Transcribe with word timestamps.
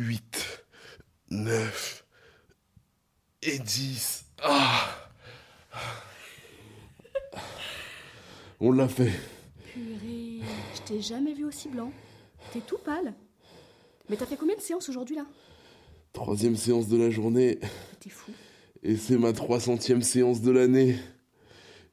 8, 0.00 0.64
9 1.30 2.06
et 3.42 3.58
10. 3.58 4.24
Ah 4.42 4.88
On 8.60 8.72
l'a 8.72 8.88
fait. 8.88 9.12
Purée, 9.72 10.40
je 10.74 10.80
t'ai 10.86 11.02
jamais 11.02 11.34
vu 11.34 11.44
aussi 11.44 11.68
blanc. 11.68 11.92
T'es 12.52 12.60
tout 12.60 12.78
pâle. 12.78 13.12
Mais 14.08 14.16
t'as 14.16 14.24
fait 14.24 14.36
combien 14.36 14.56
de 14.56 14.62
séances 14.62 14.88
aujourd'hui 14.88 15.16
là? 15.16 15.26
Troisième 16.14 16.56
séance 16.56 16.88
de 16.88 16.96
la 16.96 17.10
journée. 17.10 17.58
T'es 18.00 18.08
fou. 18.08 18.32
Et 18.82 18.96
c'est 18.96 19.18
ma 19.18 19.32
300e 19.32 20.00
séance 20.00 20.40
de 20.40 20.50
l'année. 20.50 20.96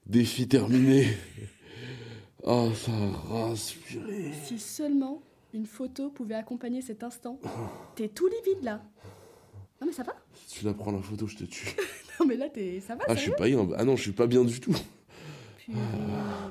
Défi 0.05 0.47
terminé. 0.47 1.09
Ah, 2.45 2.69
ça 2.73 2.94
rase, 3.28 3.73
purée. 3.73 4.31
Si 4.45 4.59
seulement 4.59 5.22
une 5.53 5.66
photo 5.66 6.09
pouvait 6.09 6.36
accompagner 6.36 6.81
cet 6.81 7.03
instant. 7.03 7.40
T'es 7.95 8.08
tout 8.09 8.28
livide 8.28 8.64
là. 8.64 8.81
Non 9.80 9.88
mais 9.88 9.94
ça 9.94 10.03
va 10.03 10.14
Si 10.34 10.59
tu 10.59 10.66
la 10.66 10.73
prends 10.73 10.92
la 10.92 11.02
photo, 11.02 11.28
je 11.28 11.36
te 11.38 11.44
tue. 11.45 11.76
Non 12.20 12.26
mais 12.26 12.36
là 12.36 12.50
t'es. 12.50 12.80
ça 12.80 12.95
va 12.95 13.03
Ah, 13.08 13.14
je 13.14 13.22
suis 13.22 13.31
pas 13.31 13.45
bien. 13.45 13.68
Ah 13.78 13.84
non, 13.84 13.95
je 13.95 14.02
suis 14.02 14.12
pas 14.12 14.25
bien 14.25 14.44
du 14.44 14.59
tout. 14.59 14.75
Purée, 15.58 15.78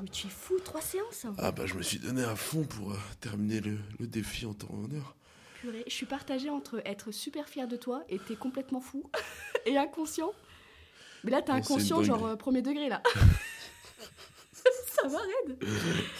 mais 0.01 0.09
tu 0.09 0.27
es 0.27 0.29
fou, 0.29 0.57
trois 0.63 0.79
séances. 0.81 1.25
hein. 1.25 1.35
Ah 1.37 1.51
bah 1.51 1.65
je 1.65 1.73
me 1.73 1.81
suis 1.81 1.99
donné 1.99 2.23
à 2.23 2.35
fond 2.37 2.63
pour 2.63 2.91
euh, 2.93 2.97
terminer 3.19 3.59
le, 3.59 3.77
le 3.99 4.07
défi 4.07 4.45
en 4.45 4.53
temps 4.53 4.69
et 4.71 4.85
en 4.85 4.95
heure. 4.95 5.15
Purée, 5.59 5.83
je 5.87 5.91
suis 5.93 6.05
partagée 6.05 6.49
entre 6.49 6.81
être 6.85 7.11
super 7.11 7.49
fière 7.49 7.67
de 7.67 7.75
toi 7.75 8.03
et 8.07 8.17
t'es 8.19 8.35
complètement 8.37 8.79
fou 8.79 9.03
et 9.65 9.75
inconscient. 9.77 10.31
Mais 11.25 11.31
là 11.31 11.41
t'es 11.41 11.51
c'est 11.51 11.57
inconscient 11.57 12.01
genre 12.03 12.25
euh, 12.27 12.35
premier 12.37 12.61
degré 12.61 12.87
là. 12.87 13.01
ça 15.01 15.07
va. 15.07 15.19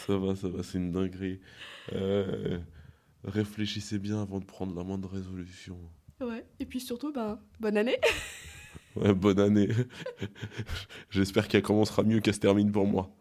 Ça 0.06 0.17
va, 0.17 0.36
ça 0.36 0.47
va, 0.47 0.64
c'est 0.64 0.78
une 0.78 0.92
dinguerie. 0.92 1.39
Euh, 1.94 2.59
réfléchissez 3.23 4.00
bien 4.00 4.22
avant 4.22 4.39
de 4.39 4.45
prendre 4.45 4.75
la 4.75 4.83
moindre 4.83 5.09
résolution. 5.09 5.78
Ouais. 6.22 6.45
Et 6.59 6.66
puis 6.66 6.80
surtout 6.80 7.11
ben 7.11 7.39
bonne 7.59 7.78
année. 7.78 8.00
Ouais, 8.95 9.14
bonne 9.14 9.39
année. 9.39 9.70
J'espère 11.11 11.48
qu'elle 11.48 11.61
commencera 11.61 12.04
mieux 12.04 12.20
qu'elle 12.20 12.33
se 12.33 12.39
termine 12.39 12.71
pour 12.71 12.87
moi. 12.87 13.16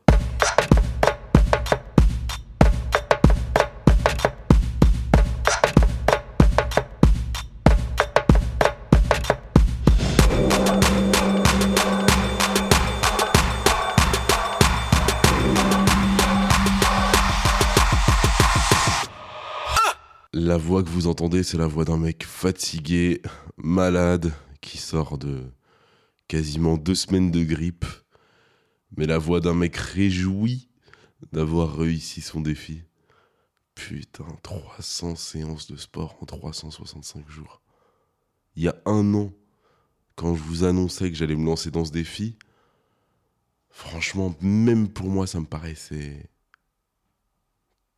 La 20.46 20.58
voix 20.58 20.84
que 20.84 20.90
vous 20.90 21.08
entendez, 21.08 21.42
c'est 21.42 21.58
la 21.58 21.66
voix 21.66 21.84
d'un 21.84 21.96
mec 21.96 22.24
fatigué, 22.24 23.20
malade, 23.56 24.32
qui 24.60 24.78
sort 24.78 25.18
de 25.18 25.42
quasiment 26.28 26.76
deux 26.76 26.94
semaines 26.94 27.32
de 27.32 27.42
grippe. 27.42 27.84
Mais 28.96 29.06
la 29.06 29.18
voix 29.18 29.40
d'un 29.40 29.54
mec 29.54 29.74
réjoui 29.76 30.68
d'avoir 31.32 31.76
réussi 31.76 32.20
son 32.20 32.40
défi. 32.40 32.84
Putain, 33.74 34.24
300 34.44 35.16
séances 35.16 35.68
de 35.68 35.76
sport 35.76 36.16
en 36.20 36.26
365 36.26 37.28
jours. 37.28 37.60
Il 38.54 38.62
y 38.62 38.68
a 38.68 38.76
un 38.86 39.14
an, 39.14 39.32
quand 40.14 40.36
je 40.36 40.42
vous 40.44 40.62
annonçais 40.62 41.10
que 41.10 41.16
j'allais 41.16 41.34
me 41.34 41.44
lancer 41.44 41.72
dans 41.72 41.84
ce 41.84 41.90
défi, 41.90 42.38
franchement, 43.68 44.32
même 44.40 44.88
pour 44.90 45.08
moi, 45.08 45.26
ça 45.26 45.40
me 45.40 45.46
paraissait 45.46 46.30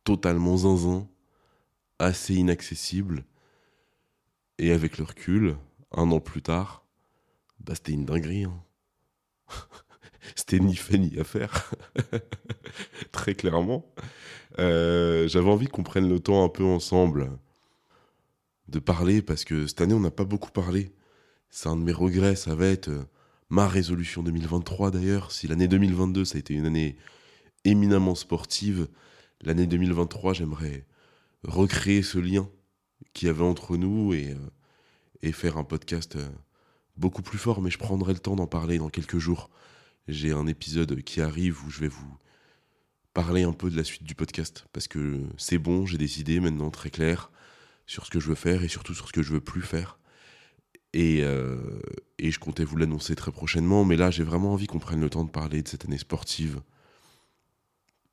totalement 0.03 0.57
zinzin, 0.57 1.07
assez 1.99 2.35
inaccessible. 2.35 3.25
Et 4.57 4.71
avec 4.71 4.97
le 4.97 5.05
recul, 5.05 5.55
un 5.91 6.11
an 6.11 6.19
plus 6.19 6.41
tard, 6.41 6.85
bah 7.61 7.75
c'était 7.75 7.93
une 7.93 8.05
dinguerie. 8.05 8.45
hein. 8.45 8.63
c'était 10.35 10.59
ni 10.59 10.75
fait 10.75 10.97
ni 10.97 11.17
à 11.19 11.23
faire. 11.23 11.71
Très 13.11 13.35
clairement. 13.35 13.85
Euh, 14.59 15.27
J'avais 15.27 15.49
envie 15.49 15.67
qu'on 15.67 15.83
prenne 15.83 16.09
le 16.09 16.19
temps 16.19 16.43
un 16.43 16.49
peu 16.49 16.63
ensemble 16.63 17.31
de 18.67 18.79
parler 18.79 19.21
parce 19.21 19.45
que 19.45 19.67
cette 19.67 19.81
année 19.81 19.93
on 19.93 19.99
n'a 19.99 20.11
pas 20.11 20.25
beaucoup 20.25 20.51
parlé. 20.51 20.91
C'est 21.49 21.69
un 21.69 21.75
de 21.77 21.83
mes 21.83 21.91
regrets, 21.93 22.35
ça 22.35 22.55
va 22.55 22.67
être 22.67 22.89
euh, 22.89 23.03
ma 23.49 23.67
résolution 23.67 24.23
2023 24.23 24.91
d'ailleurs. 24.91 25.31
Si 25.31 25.47
l'année 25.47 25.67
2022 25.67 26.25
ça 26.25 26.37
a 26.37 26.39
été 26.39 26.53
une 26.55 26.65
année 26.65 26.97
éminemment 27.65 28.15
sportive, 28.15 28.87
l'année 29.41 29.67
2023 29.67 30.33
j'aimerais 30.33 30.85
recréer 31.43 32.03
ce 32.03 32.17
lien 32.17 32.49
qu'il 33.13 33.27
y 33.27 33.29
avait 33.29 33.43
entre 33.43 33.77
nous 33.77 34.13
et, 34.13 34.35
euh, 35.23 35.31
faire 35.31 35.57
un 35.57 35.63
podcast 35.63 36.15
euh, 36.15 36.29
beaucoup 36.97 37.21
plus 37.21 37.37
fort, 37.37 37.61
mais 37.61 37.69
je 37.69 37.77
prendrai 37.77 38.13
le 38.13 38.19
temps 38.19 38.35
d'en 38.35 38.47
parler 38.47 38.77
dans 38.77 38.89
quelques 38.89 39.17
jours. 39.17 39.49
J'ai 40.07 40.31
un 40.31 40.47
épisode 40.47 41.01
qui 41.01 41.21
arrive 41.21 41.63
où 41.65 41.69
je 41.69 41.81
vais 41.81 41.87
vous 41.87 42.17
parler 43.13 43.43
un 43.43 43.53
peu 43.53 43.69
de 43.69 43.77
la 43.77 43.83
suite 43.83 44.03
du 44.03 44.15
podcast, 44.15 44.65
parce 44.73 44.87
que 44.87 45.23
c'est 45.37 45.57
bon, 45.57 45.85
j'ai 45.85 45.97
des 45.97 46.19
idées 46.19 46.39
maintenant 46.39 46.69
très 46.71 46.89
claires 46.89 47.31
sur 47.85 48.05
ce 48.05 48.11
que 48.11 48.19
je 48.19 48.27
veux 48.27 48.35
faire 48.35 48.63
et 48.63 48.67
surtout 48.67 48.93
sur 48.93 49.07
ce 49.07 49.13
que 49.13 49.23
je 49.23 49.33
veux 49.33 49.41
plus 49.41 49.61
faire. 49.61 49.99
Et, 50.93 51.23
euh, 51.23 51.81
je 52.19 52.39
comptais 52.39 52.63
vous 52.63 52.77
l'annoncer 52.77 53.15
très 53.15 53.31
prochainement, 53.31 53.85
mais 53.85 53.97
là 53.97 54.11
j'ai 54.11 54.23
vraiment 54.23 54.53
envie 54.53 54.67
qu'on 54.67 54.79
prenne 54.79 55.01
le 55.01 55.09
temps 55.09 55.23
de 55.23 55.29
parler 55.29 55.61
de 55.61 55.67
cette 55.67 55.85
année 55.85 55.97
sportive, 55.97 56.61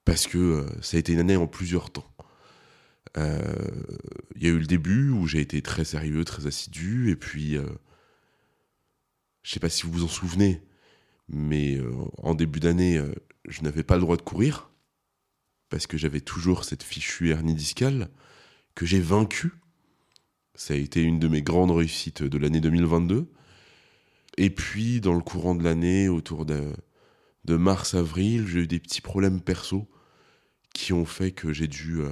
parce 0.05 0.27
que 0.27 0.67
ça 0.81 0.97
a 0.97 1.01
été 1.01 1.13
une 1.13 1.21
année 1.21 1.37
en 1.37 1.47
plusieurs 1.47 1.91
temps. 1.91 2.11
Euh, 3.17 3.43
Il 4.35 4.43
y 4.43 4.47
a 4.47 4.51
eu 4.51 4.59
le 4.59 4.67
début 4.67 5.11
où 5.11 5.27
j'ai 5.27 5.41
été 5.41 5.63
très 5.63 5.85
sérieux, 5.85 6.25
très 6.25 6.47
assidu, 6.47 7.11
et 7.11 7.17
puis 7.17 7.57
euh, 7.57 7.67
je 9.43 9.53
sais 9.53 9.61
pas 9.61 9.71
si 9.71 9.85
vous 9.85 9.93
vous 9.93 10.05
en 10.05 10.09
souvenez, 10.09 10.63
mais 11.29 11.77
euh, 11.77 11.91
en 12.19 12.35
début 12.35 12.61
d'année, 12.61 13.01
je 13.49 13.63
n'avais 13.63 13.83
pas 13.83 13.97
le 13.97 14.03
droit 14.03 14.17
de 14.17 14.23
courir 14.23 14.71
parce 15.69 15.87
que 15.87 15.97
j'avais 15.97 16.21
toujours 16.21 16.65
cette 16.65 16.83
fichue 16.83 17.31
hernie 17.31 17.55
discale 17.55 18.11
que 18.75 18.87
j'ai 18.87 19.01
vaincue. 19.01 19.53
Ça 20.55 20.75
a 20.75 20.77
été 20.77 21.03
une 21.03 21.19
de 21.19 21.29
mes 21.29 21.43
grandes 21.43 21.71
réussites 21.73 22.23
de 22.23 22.39
l'année 22.39 22.61
2022. 22.61 23.31
Et 24.39 24.51
puis, 24.51 25.01
dans 25.01 25.15
le 25.15 25.23
courant 25.23 25.55
de 25.55 25.65
l'année, 25.65 26.09
autour 26.09 26.47
de, 26.47 26.73
de 27.45 27.57
mars-avril, 27.57 28.47
j'ai 28.47 28.61
eu 28.61 28.67
des 28.67 28.81
petits 28.81 29.01
problèmes 29.01 29.41
perso 29.41 29.89
qui 30.75 30.93
ont 30.93 31.07
fait 31.07 31.33
que 31.33 31.53
j'ai 31.53 31.69
dû 31.69 32.03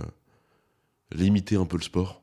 limiter 1.12 1.56
un 1.56 1.66
peu 1.66 1.76
le 1.76 1.82
sport. 1.82 2.22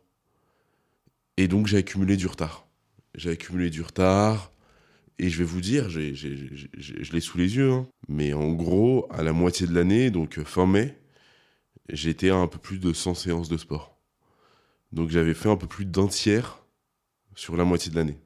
Et 1.37 1.47
donc, 1.47 1.67
j'ai 1.67 1.77
accumulé 1.77 2.17
du 2.17 2.27
retard. 2.27 2.67
J'ai 3.15 3.31
accumulé 3.31 3.69
du 3.69 3.81
retard. 3.81 4.51
Et 5.19 5.29
je 5.29 5.37
vais 5.37 5.43
vous 5.43 5.61
dire, 5.61 5.89
je 5.89 7.11
l'ai 7.13 7.21
sous 7.21 7.37
les 7.37 7.55
yeux, 7.55 7.71
hein. 7.71 7.87
mais 8.07 8.33
en 8.33 8.53
gros, 8.53 9.07
à 9.11 9.21
la 9.21 9.33
moitié 9.33 9.67
de 9.67 9.73
l'année, 9.75 10.09
donc 10.09 10.39
euh, 10.39 10.43
fin 10.43 10.65
mai, 10.65 10.97
j'étais 11.89 12.31
à 12.31 12.37
un 12.37 12.47
peu 12.47 12.57
plus 12.57 12.79
de 12.79 12.91
100 12.91 13.13
séances 13.13 13.47
de 13.47 13.57
sport. 13.57 13.99
Donc 14.91 15.11
j'avais 15.11 15.35
fait 15.35 15.49
un 15.49 15.57
peu 15.57 15.67
plus 15.67 15.85
d'un 15.85 16.07
tiers 16.07 16.63
sur 17.35 17.55
la 17.55 17.65
moitié 17.65 17.91
de 17.91 17.97
l'année. 17.97 18.17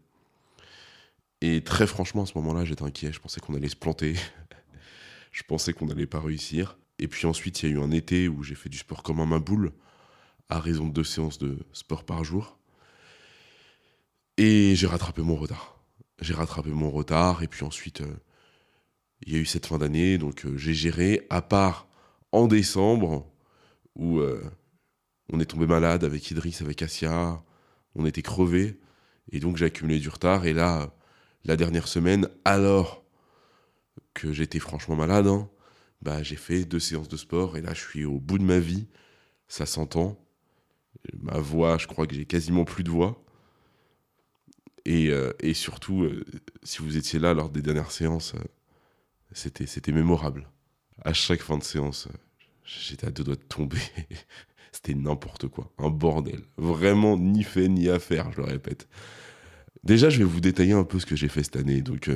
Et 1.42 1.64
très 1.64 1.86
franchement, 1.86 2.24
à 2.24 2.26
ce 2.26 2.38
moment-là, 2.38 2.66
j'étais 2.66 2.84
inquiet. 2.84 3.12
Je 3.12 3.20
pensais 3.20 3.42
qu'on 3.42 3.56
allait 3.56 3.70
se 3.70 3.76
planter. 3.76 4.16
je 5.32 5.44
pensais 5.44 5.74
qu'on 5.74 5.88
n'allait 5.88 6.08
pas 6.08 6.22
réussir. 6.22 6.78
Et 6.98 7.08
puis 7.08 7.28
ensuite, 7.28 7.62
il 7.62 7.70
y 7.70 7.74
a 7.74 7.76
eu 7.76 7.80
un 7.80 7.92
été 7.92 8.28
où 8.28 8.42
j'ai 8.42 8.56
fait 8.56 8.70
du 8.70 8.78
sport 8.78 9.04
comme 9.04 9.20
un 9.20 9.26
ma 9.26 9.40
boule, 9.40 9.74
à 10.50 10.60
raison 10.60 10.88
de 10.88 10.94
deux 10.94 11.04
séances 11.04 11.38
de 11.38 11.58
sport 11.74 12.04
par 12.04 12.24
jour. 12.24 12.58
Et 14.38 14.76
j'ai 14.76 14.88
rattrapé 14.88 15.22
mon 15.22 15.36
retard. 15.36 15.80
J'ai 16.22 16.34
rattrapé 16.34 16.70
mon 16.70 16.92
retard, 16.92 17.44
et 17.44 17.48
puis 17.48 17.64
ensuite, 17.64 18.02
euh, 18.02 18.16
il 19.26 19.34
y 19.34 19.36
a 19.36 19.40
eu 19.40 19.46
cette 19.46 19.66
fin 19.66 19.78
d'année, 19.78 20.18
donc 20.18 20.46
euh, 20.46 20.58
j'ai 20.58 20.74
géré, 20.74 21.26
à 21.30 21.42
part 21.42 21.88
en 22.32 22.48
décembre, 22.48 23.32
où 23.96 24.20
euh, 24.20 24.44
on 25.32 25.40
est 25.40 25.46
tombé 25.46 25.68
malade 25.68 26.04
avec 26.04 26.30
Idriss, 26.32 26.62
avec 26.62 26.82
Asia, 26.82 27.44
on 27.96 28.06
était 28.06 28.22
crevés, 28.22 28.80
et 29.32 29.40
donc 29.40 29.58
j'ai 29.58 29.66
accumulé 29.66 30.00
du 30.00 30.10
retard, 30.10 30.46
et 30.46 30.54
là, 30.54 30.94
la 31.44 31.58
dernière 31.58 31.88
semaine, 31.88 32.30
alors 32.44 33.04
que 34.14 34.32
j'étais 34.34 34.60
franchement 34.60 34.96
malade, 34.96 35.28
hein, 35.28 35.50
bah, 36.02 36.24
j'ai 36.24 36.36
fait 36.36 36.66
deux 36.66 36.80
séances 36.80 37.10
de 37.10 37.18
sport 37.18 37.58
et 37.58 37.62
là 37.62 37.74
je 37.74 37.82
suis 37.82 38.06
au 38.06 38.20
bout 38.20 38.38
de 38.38 38.44
ma 38.44 38.60
vie, 38.60 38.88
ça 39.48 39.66
s'entend. 39.66 40.20
Ma 41.22 41.40
voix, 41.40 41.78
je 41.78 41.88
crois 41.88 42.08
que 42.08 42.16
j'ai 42.16 42.26
quasiment 42.26 42.66
plus 42.66 42.84
de 42.84 42.90
voix. 42.90 43.22
Et, 44.86 45.10
euh, 45.10 45.32
surtout, 45.54 46.04
euh, 46.04 46.24
si 46.64 46.80
vous 46.80 46.98
étiez 46.98 47.20
là 47.20 47.34
lors 47.34 47.50
des 47.50 47.62
dernières 47.62 47.92
séances, 47.92 48.36
euh, 48.36 48.44
c'était, 49.32 49.92
mémorable. 49.92 50.48
À 51.04 51.14
chaque 51.14 51.42
fin 51.42 51.58
de 51.58 51.64
séance, 51.64 52.08
j'étais 52.64 53.08
à 53.08 53.12
deux 53.12 53.24
doigts 53.24 53.36
de 53.36 53.42
tomber. 53.42 53.80
c'était 54.72 54.94
n'importe 54.94 55.48
quoi, 55.48 55.72
un 55.78 55.90
bordel. 55.90 56.42
Vraiment 56.58 57.18
ni 57.18 57.44
fait 57.44 57.68
ni 57.68 57.90
à 57.90 58.00
faire, 58.00 58.32
je 58.32 58.38
le 58.38 58.44
répète. 58.44 58.88
Déjà, 59.84 60.10
je 60.10 60.20
vais 60.20 60.24
vous 60.24 60.42
détailler 60.42 60.74
un 60.74 60.84
peu 60.84 61.00
ce 61.00 61.06
que 61.06 61.16
j'ai 61.16 61.30
fait 61.30 61.44
cette 61.44 61.56
année. 61.56 61.82
Donc, 61.82 62.10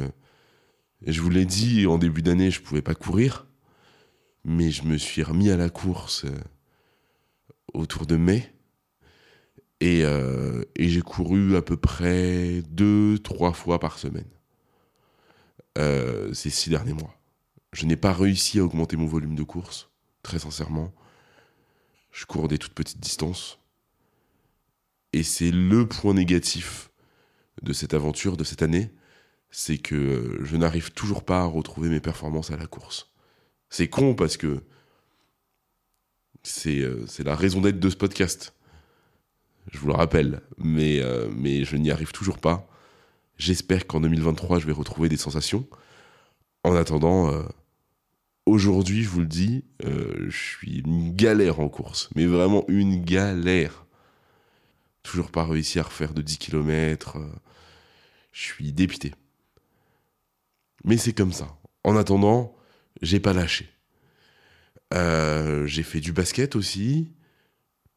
je 1.06 1.22
vous 1.22 1.30
l'ai 1.30 1.46
dit, 1.46 1.88
en 1.88 1.98
début 1.98 2.22
d'année, 2.22 2.52
je 2.52 2.62
pouvais 2.62 2.82
pas 2.82 2.96
courir 2.96 3.46
mais 4.44 4.72
je 4.72 4.84
me 4.84 4.98
suis 4.98 5.24
remis 5.24 5.50
à 5.50 5.58
la 5.58 5.70
course 5.70 6.26
autour 7.74 8.06
de 8.06 8.16
mai. 8.16 8.52
Euh, 9.82 10.64
et, 10.76 10.90
j'ai 10.90 11.02
couru 11.02 11.56
à 11.56 11.62
peu 11.62 11.78
près 11.78 12.62
deux, 12.70 13.18
trois 13.20 13.54
fois 13.54 13.80
par 13.80 13.98
semaine 13.98 14.28
euh, 15.78 16.34
ces 16.34 16.50
six 16.50 16.70
derniers 16.70 16.94
mois. 16.94 17.16
Je 17.72 17.86
n'ai 17.86 17.96
pas 17.96 18.12
réussi 18.12 18.60
à 18.60 18.64
augmenter 18.64 18.98
mon 18.98 19.06
volume 19.06 19.36
de 19.36 19.44
course, 19.44 19.90
très 20.22 20.40
sincèrement. 20.40 20.94
Je 22.12 22.26
cours 22.26 22.48
des 22.48 22.58
toutes 22.58 22.74
petites 22.74 23.00
distances. 23.00 23.60
Et 25.14 25.24
c'est 25.24 25.52
le 25.52 25.88
point 25.88 26.14
négatif 26.14 26.92
de 27.62 27.74
cette 27.74 27.94
aventure, 27.94 28.38
de 28.38 28.44
cette 28.44 28.62
année, 28.62 28.92
c'est 29.52 29.78
que 29.78 30.40
je 30.44 30.58
n'arrive 30.58 30.92
toujours 30.92 31.24
pas 31.24 31.42
à 31.42 31.46
retrouver 31.46 31.90
mes 31.90 32.00
performances 32.00 32.52
à 32.52 32.58
la 32.58 32.68
course. 32.68 33.12
C'est 33.70 33.88
con 33.88 34.14
parce 34.16 34.38
que 34.38 34.62
euh, 36.68 37.06
c'est 37.08 37.24
la 37.24 37.36
raison 37.36 37.62
d'être 37.62 37.80
de 37.80 37.90
ce 37.90 37.96
podcast. 37.96 38.54
Je 39.72 39.78
vous 39.80 39.88
le 39.88 39.94
rappelle. 39.94 40.42
Mais, 40.58 41.00
euh, 41.00 41.30
mais 41.36 41.64
je 41.64 41.76
n'y 41.76 41.92
arrive 41.92 42.12
toujours 42.12 42.38
pas. 42.38 42.68
J'espère 43.38 43.88
qu'en 43.88 44.02
2023, 44.02 44.60
je 44.60 44.66
vais 44.66 44.74
retrouver 44.74 45.10
des 45.10 45.18
sensations. 45.18 45.68
En 46.64 46.76
attendant, 46.76 47.32
euh, 47.32 47.44
aujourd'hui, 48.46 49.04
je 49.04 49.10
vous 49.10 49.22
le 49.22 49.28
dis, 49.28 49.64
je 49.82 50.30
suis 50.30 50.80
une 50.80 51.16
galère 51.16 51.60
en 51.60 51.70
course. 51.70 52.10
Mais 52.16 52.26
vraiment 52.26 52.66
une 52.68 53.04
galère. 53.04 53.86
Toujours 55.04 55.32
pas 55.32 55.46
réussi 55.46 55.80
à 55.80 55.84
refaire 55.84 56.14
de 56.14 56.22
10 56.22 56.38
km. 56.38 57.18
je 58.34 58.42
suis 58.42 58.74
dépité. 58.74 59.14
Mais 60.84 60.98
c'est 60.98 61.14
comme 61.14 61.34
ça. 61.34 61.58
En 61.84 61.96
attendant, 61.96 62.56
j'ai 63.02 63.20
pas 63.20 63.34
lâché. 63.34 63.70
Euh, 64.94 65.66
j'ai 65.68 65.84
fait 65.84 66.00
du 66.00 66.12
basket 66.14 66.56
aussi, 66.56 67.12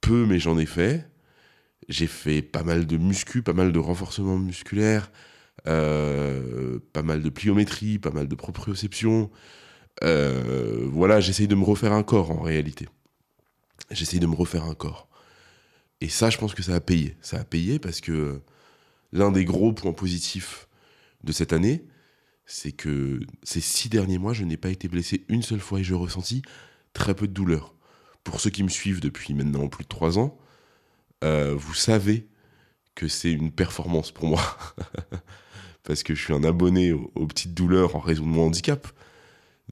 peu 0.00 0.26
mais 0.26 0.38
j'en 0.38 0.58
ai 0.58 0.66
fait. 0.66 1.08
J'ai 1.88 2.06
fait 2.06 2.42
pas 2.42 2.62
mal 2.62 2.86
de 2.86 2.96
muscu, 2.96 3.42
pas 3.42 3.52
mal 3.52 3.72
de 3.72 3.78
renforcement 3.78 4.38
musculaire, 4.38 5.10
euh, 5.66 6.78
pas 6.92 7.02
mal 7.02 7.22
de 7.22 7.28
pliométrie, 7.28 7.98
pas 7.98 8.10
mal 8.10 8.28
de 8.28 8.34
proprioception. 8.34 9.30
Euh, 10.02 10.88
voilà, 10.90 11.20
j'essaye 11.20 11.48
de 11.48 11.54
me 11.54 11.64
refaire 11.64 11.92
un 11.92 12.02
corps 12.02 12.30
en 12.30 12.40
réalité. 12.40 12.88
J'essaye 13.90 14.20
de 14.20 14.26
me 14.26 14.34
refaire 14.34 14.64
un 14.64 14.74
corps. 14.74 15.08
Et 16.00 16.08
ça, 16.08 16.30
je 16.30 16.38
pense 16.38 16.54
que 16.54 16.62
ça 16.62 16.74
a 16.74 16.80
payé. 16.80 17.16
Ça 17.20 17.38
a 17.38 17.44
payé 17.44 17.78
parce 17.78 18.00
que 18.00 18.40
l'un 19.12 19.30
des 19.30 19.44
gros 19.44 19.72
points 19.72 19.92
positifs 19.92 20.68
de 21.22 21.32
cette 21.32 21.52
année, 21.52 21.84
c'est 22.46 22.72
que 22.72 23.20
ces 23.42 23.60
six 23.60 23.88
derniers 23.88 24.18
mois, 24.18 24.32
je 24.32 24.44
n'ai 24.44 24.56
pas 24.56 24.70
été 24.70 24.88
blessé 24.88 25.24
une 25.28 25.42
seule 25.42 25.60
fois 25.60 25.80
et 25.80 25.84
je 25.84 25.94
ressentis 25.94 26.42
très 26.92 27.14
peu 27.14 27.28
de 27.28 27.32
douleur. 27.32 27.74
Pour 28.24 28.40
ceux 28.40 28.50
qui 28.50 28.62
me 28.62 28.68
suivent 28.68 29.00
depuis 29.00 29.34
maintenant 29.34 29.68
plus 29.68 29.84
de 29.84 29.88
trois 29.88 30.18
ans, 30.18 30.38
euh, 31.22 31.54
vous 31.56 31.74
savez 31.74 32.28
que 32.94 33.08
c'est 33.08 33.32
une 33.32 33.52
performance 33.52 34.10
pour 34.10 34.26
moi. 34.26 34.42
Parce 35.84 36.02
que 36.02 36.14
je 36.14 36.22
suis 36.22 36.34
un 36.34 36.44
abonné 36.44 36.92
aux, 36.92 37.26
petites 37.26 37.54
douleurs 37.54 37.96
en 37.96 38.00
raison 38.00 38.22
de 38.22 38.28
mon 38.28 38.46
handicap. 38.46 38.86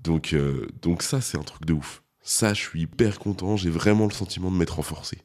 Donc, 0.02 0.32
euh, 0.32 0.67
donc 0.82 1.02
ça, 1.02 1.20
c'est 1.20 1.38
un 1.38 1.43
truc 1.43 1.64
de 1.64 1.73
ouf. 1.73 2.02
Ça, 2.23 2.55
je 2.55 2.61
suis 2.61 2.82
hyper 2.82 3.19
content. 3.19 3.56
J'ai 3.56 3.70
vraiment 3.70 4.06
le 4.06 4.12
sentiment 4.12 4.50
de 4.50 4.56
m'être 4.56 4.76
renforcé. 4.76 5.19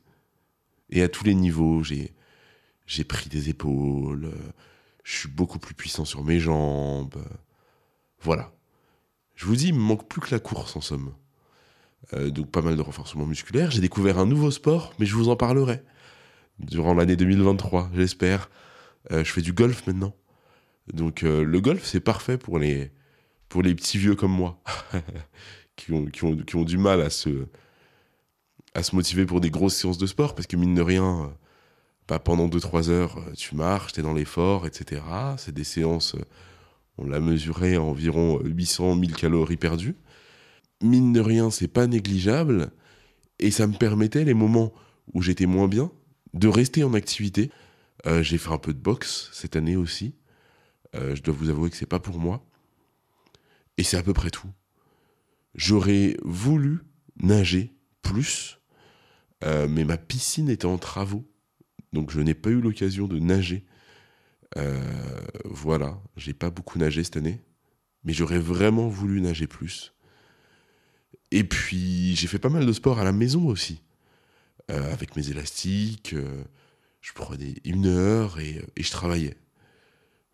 Et 0.89 1.01
à 1.01 1.09
tous 1.09 1.23
les 1.23 1.33
niveaux, 1.33 1.83
j'ai, 1.83 2.13
pris 3.03 3.29
des 3.29 3.49
épaules. 3.49 4.25
Euh, 4.25 4.51
je 5.03 5.17
suis 5.17 5.29
beaucoup 5.29 5.59
plus 5.59 5.73
puissant 5.73 6.05
sur 6.05 6.23
mes 6.23 6.39
jambes. 6.39 7.15
Voilà. 8.21 8.51
Je 9.35 9.45
vous 9.45 9.55
dis, 9.55 9.69
il 9.69 9.73
me 9.73 9.79
manque 9.79 10.07
plus 10.07 10.21
que 10.21 10.31
la 10.31 10.39
course 10.39 10.75
en 10.75 10.81
somme. 10.81 11.13
Donc 12.13 12.51
pas 12.51 12.61
mal 12.61 12.75
de 12.75 12.81
renforcement 12.81 13.25
musculaire. 13.25 13.71
J'ai 13.71 13.81
découvert 13.81 14.19
un 14.19 14.27
nouveau 14.27 14.51
sport, 14.51 14.93
mais 14.99 15.07
je 15.07 15.15
vous 15.15 15.27
en 15.27 15.35
parlerai 15.35 15.81
durant 16.59 16.93
l'année 16.93 17.15
2023, 17.15 17.91
j'espère. 17.93 18.49
Euh, 19.11 19.23
je 19.23 19.31
fais 19.31 19.41
du 19.41 19.53
golf 19.53 19.85
maintenant. 19.87 20.15
Donc 20.93 21.23
euh, 21.23 21.43
le 21.43 21.61
golf, 21.61 21.83
c'est 21.85 21.99
parfait 21.99 22.37
pour 22.37 22.59
les, 22.59 22.91
pour 23.49 23.61
les 23.61 23.73
petits 23.75 23.97
vieux 23.97 24.15
comme 24.15 24.31
moi, 24.31 24.61
qui, 25.75 25.91
ont, 25.93 26.05
qui, 26.05 26.23
ont, 26.23 26.35
qui, 26.37 26.55
ont, 26.55 26.63
du 26.63 26.77
mal 26.77 27.01
à 27.01 27.09
se, 27.09 27.47
à 28.73 28.83
se 28.83 28.95
motiver 28.95 29.25
pour 29.25 29.41
des 29.41 29.49
grosses 29.49 29.75
séances 29.75 29.97
de 29.97 30.05
sport, 30.05 30.35
parce 30.35 30.47
que 30.47 30.57
mine 30.57 30.75
de 30.75 30.81
rien, 30.81 31.33
pas 32.07 32.19
pendant 32.19 32.47
2-3 32.47 32.89
heures, 32.89 33.17
euh, 33.17 33.33
tu 33.33 33.55
marches, 33.55 33.93
tu 33.93 33.99
es 33.99 34.03
dans 34.03 34.13
l'effort, 34.13 34.67
etc. 34.67 35.01
C'est 35.37 35.53
des 35.53 35.63
séances, 35.63 36.15
euh, 36.15 36.25
on 36.97 37.07
l'a 37.07 37.19
mesuré 37.19 37.75
à 37.75 37.81
environ 37.81 38.39
800 38.43 38.95
1000 38.95 39.15
calories 39.15 39.57
perdues. 39.57 39.95
Mine 40.83 41.13
de 41.13 41.19
rien, 41.19 41.49
c'est 41.49 41.67
pas 41.67 41.87
négligeable. 41.87 42.71
Et 43.39 43.51
ça 43.51 43.67
me 43.67 43.73
permettait, 43.73 44.23
les 44.23 44.33
moments 44.33 44.71
où 45.13 45.21
j'étais 45.21 45.45
moins 45.45 45.67
bien, 45.67 45.91
de 46.35 46.47
rester 46.47 46.83
en 46.83 46.93
activité. 46.93 47.51
Euh, 48.05 48.21
j'ai 48.21 48.37
fait 48.37 48.51
un 48.51 48.59
peu 48.59 48.73
de 48.73 48.79
boxe 48.79 49.29
cette 49.33 49.55
année 49.55 49.75
aussi. 49.75 50.15
je 50.93 51.21
dois 51.21 51.33
vous 51.33 51.49
avouer 51.49 51.69
que 51.69 51.75
c'est 51.75 51.85
pas 51.85 51.99
pour 51.99 52.19
moi. 52.19 52.45
Et 53.77 53.83
c'est 53.83 53.97
à 53.97 54.03
peu 54.03 54.13
près 54.13 54.29
tout. 54.29 54.51
J'aurais 55.53 56.15
voulu 56.23 56.79
nager 57.17 57.73
plus, 58.01 58.59
mais 59.43 59.83
ma 59.83 59.97
piscine 59.97 60.49
était 60.49 60.67
en 60.67 60.77
travaux 60.77 61.27
donc 61.95 62.11
je 62.11 62.19
n'ai 62.19 62.33
pas 62.35 62.49
eu 62.49 62.59
l'occasion 62.59 63.07
de 63.07 63.17
nager. 63.17 63.65
Euh, 64.57 65.19
voilà, 65.45 65.97
j'ai 66.17 66.33
pas 66.33 66.49
beaucoup 66.49 66.77
nagé 66.77 67.03
cette 67.03 67.17
année, 67.17 67.41
mais 68.03 68.13
j'aurais 68.13 68.37
vraiment 68.37 68.89
voulu 68.89 69.21
nager 69.21 69.47
plus. 69.47 69.93
Et 71.31 71.45
puis 71.45 72.15
j'ai 72.15 72.27
fait 72.27 72.37
pas 72.37 72.49
mal 72.49 72.65
de 72.65 72.73
sport 72.73 72.99
à 72.99 73.05
la 73.05 73.13
maison 73.13 73.47
aussi, 73.47 73.81
euh, 74.71 74.91
avec 74.93 75.15
mes 75.15 75.29
élastiques. 75.29 76.13
Euh, 76.13 76.43
je 77.01 77.13
prenais 77.13 77.55
une 77.63 77.85
heure 77.85 78.39
et, 78.39 78.65
et, 78.75 78.83
je 78.83 78.91
travaillais 78.91 79.37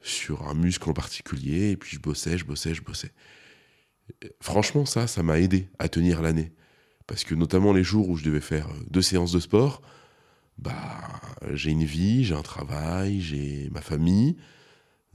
sur 0.01 0.47
un 0.47 0.53
muscle 0.53 0.89
en 0.89 0.93
particulier, 0.93 1.71
et 1.71 1.77
puis 1.77 1.97
je 1.97 1.99
bossais, 1.99 2.37
je 2.37 2.45
bossais, 2.45 2.73
je 2.73 2.81
bossais. 2.81 3.11
Franchement, 4.39 4.85
ça, 4.85 5.07
ça 5.07 5.23
m'a 5.23 5.39
aidé 5.39 5.67
à 5.79 5.89
tenir 5.89 6.21
l'année. 6.21 6.51
Parce 7.07 7.23
que 7.23 7.35
notamment 7.35 7.73
les 7.73 7.83
jours 7.83 8.09
où 8.09 8.15
je 8.15 8.23
devais 8.23 8.41
faire 8.41 8.69
deux 8.89 9.01
séances 9.01 9.31
de 9.31 9.39
sport, 9.39 9.81
bah, 10.57 11.19
j'ai 11.53 11.71
une 11.71 11.83
vie, 11.83 12.23
j'ai 12.23 12.35
un 12.35 12.41
travail, 12.41 13.19
j'ai 13.19 13.69
ma 13.71 13.81
famille. 13.81 14.37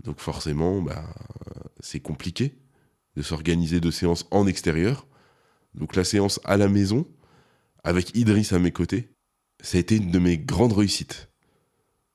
Donc 0.03 0.21
forcément, 0.21 0.83
bah, 0.83 1.05
c'est 1.81 2.01
compliqué 2.01 2.59
de 3.17 3.23
s'organiser 3.23 3.81
de 3.81 3.91
séances 3.91 4.27
en 4.31 4.47
extérieur. 4.47 5.07
Donc 5.75 5.97
la 5.97 6.05
séance 6.05 6.41
à 6.45 6.57
la 6.57 6.69
maison, 6.69 7.07
avec 7.87 8.17
Idriss 8.17 8.53
à 8.53 8.59
mes 8.59 8.73
côtés, 8.73 9.09
ça 9.63 9.79
a 9.79 9.81
été 9.81 9.97
une 9.97 10.11
de 10.11 10.19
mes 10.19 10.37
grandes 10.37 10.73
réussites. 10.73 11.31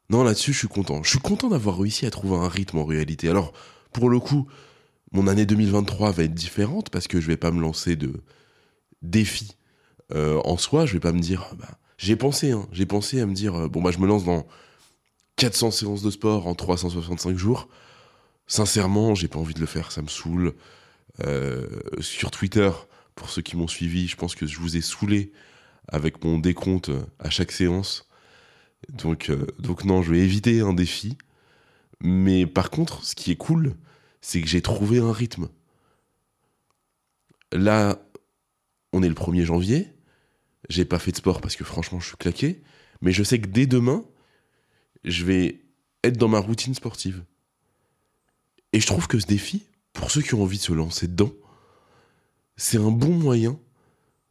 Non, 0.10 0.24
là-dessus, 0.24 0.51
je 0.51 0.60
suis 0.60 0.68
content. 0.68 1.01
Je 1.01 1.10
suis 1.10 1.20
content 1.20 1.48
d'avoir 1.48 1.80
réussi 1.80 2.06
à 2.06 2.12
trouver 2.12 2.36
un 2.36 2.50
rythme 2.50 2.80
en 2.80 2.84
réalité. 2.84 3.30
Alors, 3.30 3.54
pour 3.94 4.10
le 4.10 4.20
coup, 4.20 4.48
mon 5.13 5.28
année 5.28 5.46
2023 5.46 6.12
va 6.12 6.24
être 6.24 6.34
différente 6.34 6.90
parce 6.90 7.08
que 7.08 7.22
je 7.22 7.28
vais 7.28 7.38
pas 7.38 7.51
me 7.51 7.62
lancer 7.62 7.96
de 7.96 8.22
défis 9.01 9.56
euh, 10.13 10.42
en 10.44 10.58
soi. 10.58 10.86
Je 10.86 10.92
vais 10.92 11.00
pas 11.00 11.13
me 11.13 11.22
dire, 11.22 11.56
bah, 11.58 11.80
j'ai 11.98 12.18
pensé, 12.18 12.51
hein, 12.51 12.68
j'ai 12.74 12.86
pensé 12.86 13.22
à 13.22 13.25
me 13.25 13.34
dire, 13.34 13.56
euh, 13.56 13.68
bon, 13.70 13.82
bah, 13.82 13.92
je 13.92 14.00
me 14.00 14.08
lance 14.08 14.25
dans 14.25 14.46
400 15.38 15.72
séances 15.72 16.01
de 16.01 16.12
sport 16.12 16.48
en 16.48 16.54
365 16.54 17.38
jours. 17.38 17.70
Sincèrement, 18.46 19.16
j'ai 19.16 19.30
pas 19.30 19.40
envie 19.40 19.54
de 19.54 19.62
le 19.62 19.66
faire, 19.68 19.94
ça 19.94 20.01
me 20.01 20.10
saoule. 20.10 20.54
Euh, 21.24 21.66
sur 22.01 22.30
Twitter, 22.30 22.72
Pour 23.16 23.30
ceux 23.30 23.42
qui 23.42 23.56
m'ont 23.56 23.68
suivi, 23.68 24.10
je 24.10 24.18
pense 24.18 24.36
que 24.36 24.46
je 24.46 24.60
vous 24.60 24.75
ai 24.75 24.82
saoulé 24.82 25.32
avec 25.88 26.24
mon 26.24 26.40
décompte 26.40 26.92
à 27.20 27.30
chaque 27.30 27.52
séance. 27.52 28.08
Donc, 28.90 29.30
euh, 29.30 29.46
donc 29.60 29.86
non, 29.86 30.02
je 30.02 30.12
vais 30.12 30.20
éviter 30.20 30.62
un 30.62 30.74
défi. 30.74 31.18
Mais 32.02 32.46
par 32.46 32.70
contre, 32.70 33.04
ce 33.06 33.16
qui 33.16 33.32
est 33.32 33.36
cool, 33.36 33.76
c'est 34.22 34.42
que 34.42 34.48
j'ai 34.48 34.62
trouvé 34.62 35.00
un 35.00 35.12
rythme. 35.12 35.50
Là, 37.52 38.02
on 38.94 39.04
est 39.04 39.10
le 39.10 39.16
1er 39.16 39.44
janvier. 39.44 39.88
J'ai 40.70 40.86
pas 40.86 41.00
fait 41.00 41.12
de 41.12 41.18
sport 41.18 41.42
parce 41.42 41.56
que 41.56 41.64
franchement, 41.64 42.00
je 42.00 42.08
suis 42.08 42.18
claqué. 42.18 42.64
Mais 43.02 43.12
je 43.12 43.24
sais 43.24 43.40
que 43.40 43.48
dès 43.48 43.66
demain, 43.66 44.06
je 45.04 45.26
vais 45.26 45.62
être 46.04 46.18
dans 46.18 46.28
ma 46.28 46.40
routine 46.40 46.74
sportive. 46.74 47.24
Et 48.74 48.80
je 48.80 48.88
trouve 48.88 49.08
que 49.08 49.20
ce 49.20 49.26
défi, 49.26 49.66
pour 49.94 50.12
ceux 50.12 50.22
qui 50.22 50.34
ont 50.34 50.44
envie 50.44 50.58
de 50.58 50.64
se 50.64 50.74
lancer 50.74 51.08
dedans, 51.08 51.34
c'est 52.56 52.78
un 52.78 52.92
bon 52.92 53.14
moyen 53.14 53.60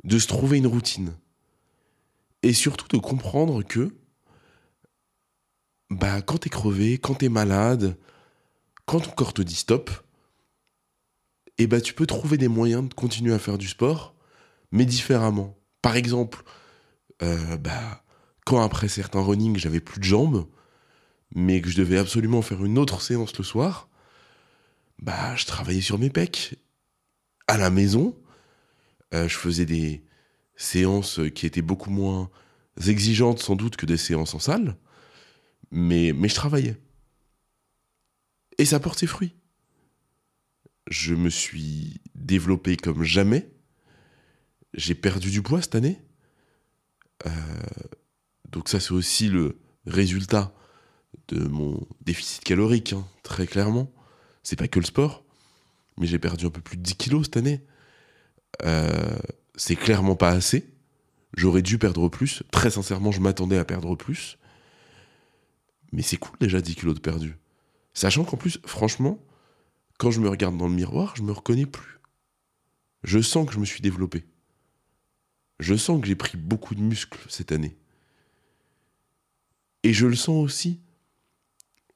de 0.05 0.19
se 0.19 0.27
trouver 0.27 0.59
une 0.59 0.67
routine. 0.67 1.13
Et 2.43 2.53
surtout 2.53 2.89
de 2.89 3.01
comprendre 3.01 3.63
que 3.63 3.95
bah, 5.91 6.23
quand 6.23 6.39
t'es 6.39 6.51
crevé, 6.51 6.99
quand 6.99 7.15
t'es 7.15 7.29
malade, 7.29 7.99
quand 8.87 9.01
ton 9.01 9.11
corps 9.11 9.35
te 9.35 9.43
dit 9.43 9.57
stop, 9.57 9.91
eh 11.59 11.67
bah, 11.67 11.81
tu 11.81 11.93
peux 11.93 12.07
trouver 12.07 12.39
des 12.39 12.49
moyens 12.49 12.89
de 12.89 12.95
continuer 12.95 13.35
à 13.35 13.39
faire 13.39 13.59
du 13.59 13.69
sport, 13.69 14.15
mais 14.73 14.87
différemment. 14.87 15.59
Par 15.83 15.97
exemple, 15.97 16.43
euh, 17.23 17.57
bah, 17.59 18.05
quand 18.47 18.63
après 18.63 18.89
certains 18.89 19.21
running, 19.23 19.59
j'avais 19.59 19.81
plus 19.81 19.99
de 20.01 20.05
jambes, 20.05 20.47
mais 21.35 21.61
que 21.61 21.69
je 21.69 21.77
devais 21.77 21.99
absolument 21.99 22.43
faire 22.43 22.65
une 22.65 22.79
autre 22.79 23.03
séance 23.03 23.37
le 23.37 23.45
soir, 23.45 23.89
bah, 24.99 25.37
je 25.37 25.47
travaillais 25.47 25.81
sur 25.81 25.99
mes 25.99 26.11
pecs. 26.11 26.57
À 27.47 27.59
la 27.59 27.71
maison, 27.71 28.17
euh, 29.13 29.29
je 29.29 29.37
faisais 29.37 29.67
des 29.67 30.03
séances 30.61 31.21
qui 31.35 31.47
étaient 31.47 31.63
beaucoup 31.63 31.91
moins 31.91 32.31
exigeantes 32.87 33.39
sans 33.39 33.57
doute 33.57 33.77
que 33.77 33.87
des 33.87 33.97
séances 33.97 34.35
en 34.35 34.39
salle, 34.39 34.77
mais, 35.71 36.13
mais 36.13 36.29
je 36.29 36.35
travaillais. 36.35 36.77
Et 38.59 38.67
ça 38.67 38.79
porte 38.79 38.99
ses 38.99 39.07
fruits. 39.07 39.35
Je 40.89 41.15
me 41.15 41.31
suis 41.31 42.01
développé 42.15 42.77
comme 42.77 43.03
jamais. 43.03 43.51
J'ai 44.75 44.95
perdu 44.95 45.31
du 45.31 45.41
poids 45.41 45.63
cette 45.63 45.75
année. 45.75 45.99
Euh, 47.27 47.31
donc 48.51 48.69
ça 48.69 48.81
c'est 48.81 48.93
aussi 48.93 49.29
le 49.29 49.59
résultat 49.87 50.55
de 51.29 51.41
mon 51.41 51.87
déficit 52.03 52.45
calorique, 52.45 52.93
hein, 52.93 53.07
très 53.23 53.47
clairement. 53.47 53.91
C'est 54.43 54.57
pas 54.57 54.69
que 54.69 54.79
le 54.79 54.87
sport, 54.87 55.25
mais 55.97 56.07
j'ai 56.07 56.19
perdu 56.19 56.47
un 56.47 56.51
peu 56.51 56.61
plus 56.61 56.77
de 56.77 56.83
10 56.83 56.97
kilos 56.97 57.25
cette 57.25 57.37
année. 57.39 57.65
Euh, 58.65 59.19
c'est 59.57 59.77
clairement 59.77 60.17
pas 60.17 60.31
assez. 60.31 60.73
J'aurais 61.37 61.63
dû 61.63 61.79
perdre 61.79 62.09
plus. 62.09 62.43
Très 62.51 62.71
sincèrement, 62.71 63.13
je 63.13 63.21
m'attendais 63.21 63.59
à 63.59 63.65
perdre 63.65 63.95
plus. 63.95 64.39
Mais 65.93 66.03
c'est 66.03 66.17
cool 66.17 66.37
déjà 66.41 66.61
10 66.61 66.75
kilos 66.75 66.95
de 66.95 67.01
perdu. 67.01 67.37
Sachant 67.95 68.25
qu'en 68.25 68.37
plus, 68.37 68.59
franchement, 68.65 69.19
quand 69.99 70.11
je 70.11 70.21
me 70.21 70.29
regarde 70.29 70.57
dans 70.57 70.69
le 70.69 70.75
miroir, 70.75 71.15
je 71.17 71.23
me 71.23 71.33
reconnais 71.33 71.67
plus. 71.67 71.99
Je 73.03 73.21
sens 73.21 73.47
que 73.47 73.53
je 73.53 73.59
me 73.59 73.65
suis 73.65 73.81
développé. 73.81 74.25
Je 75.59 75.75
sens 75.75 76.01
que 76.01 76.07
j'ai 76.07 76.15
pris 76.15 76.39
beaucoup 76.39 76.75
de 76.75 76.81
muscles 76.81 77.21
cette 77.29 77.53
année. 77.53 77.77
Et 79.83 79.93
je 79.93 80.07
le 80.07 80.17
sens 80.17 80.43
aussi 80.45 80.81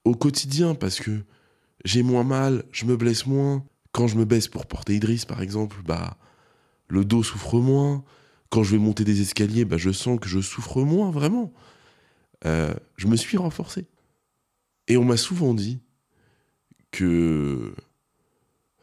au 0.05 0.15
quotidien 0.15 0.75
parce 0.75 1.01
que 1.01 1.25
j'ai 1.85 2.03
moins 2.03 2.25
mal, 2.25 2.65
je 2.73 2.85
me 2.85 2.97
blesse 2.97 3.27
moins. 3.27 3.65
Quand 3.93 4.09
je 4.09 4.17
me 4.17 4.25
baisse 4.25 4.49
pour 4.49 4.67
porter 4.67 4.97
Idriss, 4.97 5.25
par 5.25 5.41
exemple, 5.41 5.77
bah, 5.85 6.19
le 6.89 7.05
dos 7.05 7.23
souffre 7.23 7.59
moins. 7.59 8.05
Quand 8.51 8.63
je 8.63 8.73
vais 8.73 8.79
monter 8.79 9.05
des 9.05 9.21
escaliers, 9.21 9.65
bah, 9.65 9.77
je 9.77 9.91
sens 9.91 10.19
que 10.21 10.29
je 10.29 10.41
souffre 10.41 10.83
moins, 10.83 11.11
vraiment. 11.11 11.53
Euh, 12.47 12.75
je 12.97 13.07
me 13.07 13.17
suis 13.17 13.37
renforcé. 13.37 13.87
Et 14.87 14.97
on 14.97 15.05
m'a 15.05 15.17
souvent 15.17 15.55
dit 15.55 15.81
que 16.91 17.75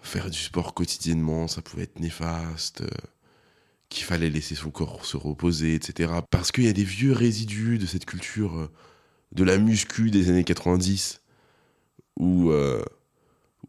faire 0.01 0.29
du 0.29 0.39
sport 0.39 0.73
quotidiennement, 0.73 1.47
ça 1.47 1.61
pouvait 1.61 1.83
être 1.83 1.99
néfaste, 1.99 2.83
qu'il 3.91 4.05
fallait 4.05 4.29
laisser 4.29 4.55
son 4.55 4.71
corps 4.71 5.05
se 5.05 5.17
reposer, 5.17 5.75
etc. 5.75 6.13
Parce 6.31 6.51
qu'il 6.51 6.63
y 6.63 6.69
a 6.69 6.73
des 6.73 6.83
vieux 6.83 7.11
résidus 7.11 7.77
de 7.77 7.85
cette 7.85 8.05
culture 8.05 8.57
euh, 8.57 8.71
de 9.33 9.43
la 9.43 9.57
muscu 9.57 10.09
des 10.09 10.29
années 10.29 10.45
90 10.45 11.21
où, 12.17 12.49
euh, 12.51 12.81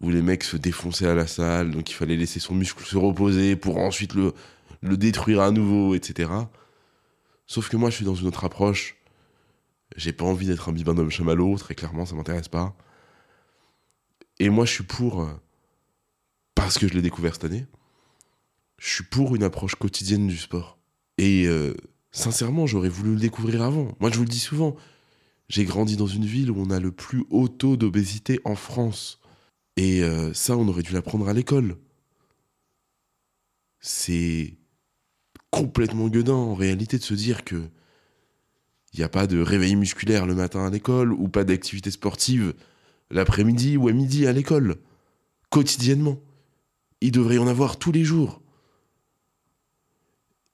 où 0.02 0.10
les 0.10 0.20
mecs 0.20 0.44
se 0.44 0.56
défonçaient 0.56 1.06
à 1.06 1.14
la 1.14 1.26
salle, 1.26 1.70
donc 1.70 1.90
il 1.90 1.94
fallait 1.94 2.16
laisser 2.16 2.40
son 2.40 2.54
muscle 2.54 2.84
se 2.84 2.96
reposer 2.96 3.56
pour 3.56 3.78
ensuite 3.78 4.14
le, 4.14 4.34
détruire 4.82 5.40
à 5.40 5.52
nouveau, 5.52 5.94
etc. 5.94 6.30
Sauf 7.46 7.68
que 7.68 7.76
moi, 7.76 7.88
je 7.88 7.96
suis 7.96 8.04
dans 8.04 8.16
une 8.16 8.26
autre 8.26 8.44
approche. 8.44 8.96
J'ai 9.96 10.12
pas 10.12 10.24
envie 10.24 10.46
d'être 10.46 10.68
un 10.68 10.72
bibendum 10.72 11.08
chamallow, 11.08 11.56
très 11.56 11.74
clairement, 11.74 12.04
ça 12.04 12.16
m'intéresse 12.16 12.48
pas. 12.48 12.74
Et 14.40 14.50
moi, 14.50 14.64
je 14.64 14.72
suis 14.72 14.84
pour, 14.84 15.22
euh, 15.22 15.30
parce 16.54 16.78
que 16.78 16.88
je 16.88 16.94
l'ai 16.94 17.02
découvert 17.02 17.34
cette 17.34 17.44
année, 17.44 17.66
je 18.78 18.88
suis 18.88 19.04
pour 19.04 19.36
une 19.36 19.44
approche 19.44 19.76
quotidienne 19.76 20.26
du 20.26 20.36
sport. 20.36 20.78
Et 21.18 21.46
euh, 21.46 21.76
sincèrement, 22.10 22.66
j'aurais 22.66 22.88
voulu 22.88 23.14
le 23.14 23.20
découvrir 23.20 23.62
avant. 23.62 23.94
Moi, 24.00 24.10
je 24.10 24.16
vous 24.16 24.24
le 24.24 24.28
dis 24.28 24.40
souvent, 24.40 24.74
j'ai 25.48 25.64
grandi 25.64 25.96
dans 25.96 26.08
une 26.08 26.24
ville 26.24 26.50
où 26.50 26.58
on 26.58 26.70
a 26.70 26.80
le 26.80 26.90
plus 26.90 27.24
haut 27.30 27.46
taux 27.46 27.76
d'obésité 27.76 28.40
en 28.44 28.56
France. 28.56 29.21
Et 29.76 30.02
euh, 30.02 30.32
ça, 30.34 30.56
on 30.56 30.68
aurait 30.68 30.82
dû 30.82 30.92
l'apprendre 30.92 31.28
à 31.28 31.32
l'école. 31.32 31.76
C'est 33.80 34.56
complètement 35.50 36.08
gueudin 36.08 36.34
en 36.34 36.54
réalité 36.54 36.98
de 36.98 37.02
se 37.02 37.14
dire 37.14 37.44
que 37.44 37.68
il 38.92 39.00
n'y 39.00 39.04
a 39.04 39.08
pas 39.08 39.26
de 39.26 39.40
réveil 39.40 39.74
musculaire 39.74 40.26
le 40.26 40.34
matin 40.34 40.66
à 40.66 40.70
l'école 40.70 41.12
ou 41.12 41.28
pas 41.28 41.44
d'activité 41.44 41.90
sportive 41.90 42.54
l'après-midi 43.10 43.76
ou 43.76 43.88
à 43.88 43.92
midi 43.92 44.26
à 44.26 44.32
l'école. 44.32 44.76
Quotidiennement. 45.50 46.18
Il 47.00 47.10
devrait 47.10 47.36
y 47.36 47.38
en 47.38 47.46
avoir 47.46 47.78
tous 47.78 47.90
les 47.90 48.04
jours. 48.04 48.42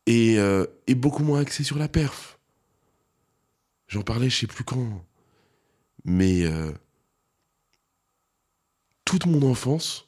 Et, 0.06 0.38
euh, 0.38 0.66
et 0.86 0.94
beaucoup 0.94 1.24
moins 1.24 1.40
axé 1.40 1.64
sur 1.64 1.78
la 1.78 1.88
perf. 1.88 2.38
J'en 3.88 4.02
parlais, 4.02 4.30
je 4.30 4.36
sais 4.36 4.46
plus 4.46 4.64
quand. 4.64 5.04
Mais 6.04 6.44
euh, 6.44 6.72
toute 9.08 9.24
mon 9.24 9.40
enfance, 9.50 10.06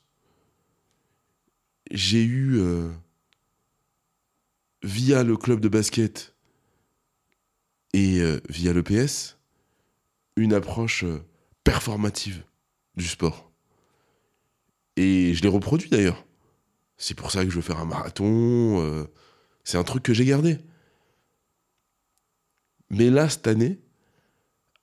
j'ai 1.90 2.22
eu, 2.22 2.58
euh, 2.58 2.90
via 4.82 5.22
le 5.22 5.38
club 5.38 5.60
de 5.60 5.70
basket 5.70 6.34
et 7.94 8.20
euh, 8.20 8.42
via 8.50 8.74
l'EPS, 8.74 9.38
une 10.36 10.52
approche 10.52 11.06
performative 11.64 12.44
du 12.94 13.06
sport. 13.06 13.50
Et 14.96 15.32
je 15.32 15.40
l'ai 15.40 15.48
reproduit 15.48 15.88
d'ailleurs. 15.88 16.26
C'est 16.98 17.14
pour 17.14 17.30
ça 17.30 17.42
que 17.42 17.50
je 17.50 17.56
veux 17.56 17.62
faire 17.62 17.80
un 17.80 17.86
marathon. 17.86 19.08
c'est 19.64 19.78
un 19.78 19.84
truc 19.84 20.02
que 20.02 20.12
j'ai 20.12 20.26
gardé. 20.26 20.58
Mais 22.90 23.08
là, 23.08 23.30
cette 23.30 23.46
année, 23.46 23.80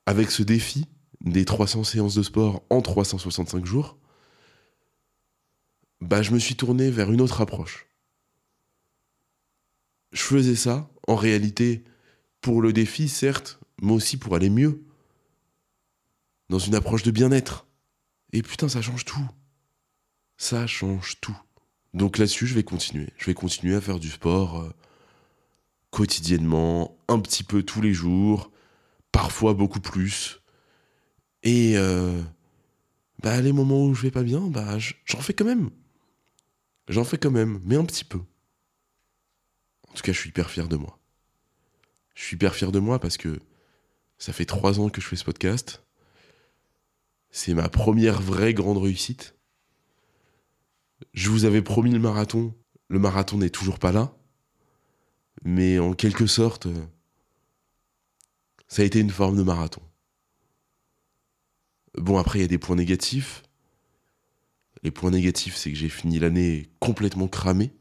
avec 0.08 0.32
ce 0.32 0.42
défi 0.42 0.88
des 1.22 1.46
300 1.46 1.84
séances 1.84 2.16
de 2.16 2.24
sport 2.24 2.64
en 2.72 2.82
365 2.82 3.64
jours, 3.64 4.00
bah, 6.02 6.22
je 6.22 6.32
me 6.32 6.40
suis 6.40 6.56
tourné 6.56 6.90
vers 6.90 7.12
une 7.12 7.22
autre 7.22 7.42
approche. 7.42 7.88
Je 10.12 10.22
faisais 10.22 10.56
ça, 10.56 10.90
en 11.08 11.16
réalité, 11.16 11.84
pour 12.42 12.62
le 12.62 12.74
défi, 12.74 13.10
certes, 13.10 13.60
mais 13.82 13.92
aussi 13.92 14.18
pour 14.18 14.36
aller 14.36 14.50
mieux. 14.50 14.84
Dans 16.50 16.60
une 16.60 16.76
approche 16.76 17.04
de 17.04 17.12
bien-être. 17.12 17.68
Et 18.32 18.42
putain, 18.42 18.70
ça 18.70 18.82
change 18.82 19.06
tout. 19.06 19.30
Ça 20.38 20.66
change 20.68 21.20
tout. 21.20 21.38
Donc 21.94 22.18
là-dessus, 22.18 22.48
je 22.48 22.54
vais 22.54 22.64
continuer. 22.64 23.10
Je 23.18 23.26
vais 23.26 23.34
continuer 23.34 23.76
à 23.76 23.82
faire 23.82 24.00
du 24.00 24.10
sport. 24.10 24.62
Euh, 24.62 24.74
quotidiennement, 25.92 26.98
un 27.08 27.20
petit 27.20 27.44
peu 27.44 27.64
tous 27.64 27.82
les 27.82 27.94
jours, 27.94 28.52
parfois 29.12 29.54
beaucoup 29.54 29.80
plus. 29.80 30.42
Et 31.44 31.78
euh, 31.78 32.22
bah, 33.24 33.42
les 33.42 33.52
moments 33.52 33.86
où 33.86 33.94
je 33.94 34.04
vais 34.04 34.12
pas 34.12 34.24
bien, 34.24 34.42
bah, 34.42 34.78
j'en 35.06 35.22
fais 35.22 35.34
quand 35.34 35.46
même. 35.46 35.70
J'en 36.88 37.04
fais 37.04 37.18
quand 37.18 37.32
même, 37.32 37.60
mais 37.64 37.76
un 37.76 37.86
petit 37.86 38.06
peu. 38.06 38.20
En 39.90 39.94
tout 39.94 40.04
cas, 40.04 40.14
je 40.14 40.20
suis 40.20 40.30
hyper 40.30 40.50
fier 40.50 40.68
de 40.68 40.78
moi. 40.78 41.00
Je 42.16 42.24
suis 42.24 42.36
hyper 42.36 42.56
fier 42.56 42.72
de 42.72 42.80
moi 42.80 43.00
parce 43.00 43.18
que 43.18 43.40
ça 44.18 44.34
fait 44.34 44.46
trois 44.46 44.80
ans 44.80 44.90
que 44.90 45.02
je 45.02 45.08
fais 45.08 45.16
ce 45.16 45.24
podcast. 45.24 45.84
C'est 47.30 47.54
ma 47.54 47.70
première 47.70 48.22
vraie 48.22 48.54
grande 48.54 48.78
réussite. 48.78 49.36
Je 51.14 51.30
vous 51.30 51.46
avais 51.46 51.62
promis 51.62 51.92
le 51.92 52.00
marathon. 52.00 52.56
Le 52.88 53.00
marathon 53.00 53.38
n'est 53.38 53.50
toujours 53.50 53.80
pas 53.80 53.92
là. 53.92 54.14
Mais 55.44 55.78
en 55.78 55.94
quelque 55.94 56.26
sorte, 56.26 56.66
euh, 56.66 56.86
ça 58.68 58.82
a 58.82 58.86
été 58.86 59.00
une 59.00 59.12
forme 59.12 59.38
de 59.38 59.44
marathon. 59.44 59.82
Bon, 61.96 62.18
après, 62.18 62.40
il 62.40 62.42
y 62.42 62.46
a 62.46 62.50
des 62.50 62.58
points 62.58 62.76
négatifs. 62.76 63.44
Les 64.84 64.92
points 64.92 65.12
négatifs, 65.12 65.56
c'est 65.56 65.72
que 65.72 65.78
j'ai 65.78 65.90
fini 65.90 66.20
l'année 66.20 66.70
complètement 66.80 67.28
cramé. 67.28 67.72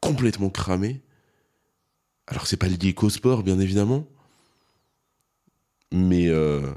complètement 0.00 0.50
cramé. 0.50 1.02
Alors 2.26 2.46
c'est 2.46 2.56
pas 2.56 2.68
lié 2.68 2.94
qu'au 2.94 3.10
sport, 3.10 3.42
bien 3.42 3.58
évidemment. 3.58 4.06
Mais 5.92 6.28
euh, 6.28 6.72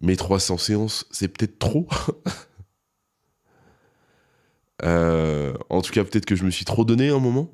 mes 0.00 0.16
300 0.16 0.58
séances, 0.58 1.06
c'est 1.10 1.28
peut-être 1.28 1.58
trop. 1.58 1.88
Euh, 4.82 5.52
en 5.68 5.82
tout 5.82 5.92
cas, 5.92 6.02
peut-être 6.04 6.24
que 6.24 6.34
je 6.34 6.42
me 6.42 6.50
suis 6.50 6.64
trop 6.64 6.86
donné 6.86 7.10
un 7.10 7.18
moment. 7.18 7.52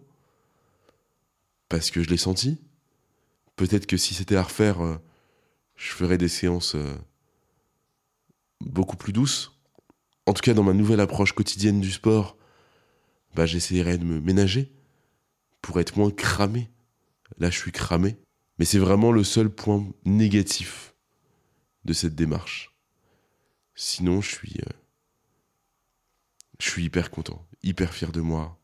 Parce 1.69 1.91
que 1.91 2.01
je 2.01 2.09
l'ai 2.09 2.17
senti. 2.17 2.57
Peut-être 3.57 3.87
que 3.87 3.97
si 3.97 4.15
c'était 4.15 4.37
à 4.37 4.45
refaire, 4.45 4.81
euh, 4.81 4.97
je 5.75 5.91
ferais 5.91 6.19
des 6.19 6.29
séances 6.29 6.77
beaucoup 8.61 8.97
plus 8.97 9.13
douces. 9.13 9.56
En 10.27 10.33
tout 10.33 10.43
cas, 10.43 10.55
dans 10.55 10.65
ma 10.65 10.73
nouvelle 10.73 11.01
approche 11.01 11.33
quotidienne 11.33 11.81
du 11.81 11.93
sport, 11.93 12.37
bah, 13.35 13.47
j'essaierai 13.47 13.99
de 13.99 14.05
me 14.05 14.21
ménager 14.21 14.73
pour 15.63 15.81
être 15.81 15.97
moins 15.97 16.11
cramé. 16.11 16.71
Là, 17.39 17.51
je 17.51 17.59
suis 17.59 17.73
cramé. 17.73 18.17
Mais 18.59 18.65
c'est 18.65 18.79
vraiment 18.79 19.13
le 19.13 19.23
seul 19.23 19.51
point 19.51 19.87
négatif 20.05 20.95
de 21.85 21.93
cette 21.93 22.15
démarche. 22.15 22.75
Sinon, 23.75 24.21
je 24.21 24.31
suis. 24.35 24.57
Euh, 24.67 24.73
je 26.59 26.71
suis 26.71 26.85
hyper 26.85 27.11
content, 27.11 27.47
hyper 27.63 27.93
fier 27.93 28.13
de 28.13 28.21
moi. 28.21 28.59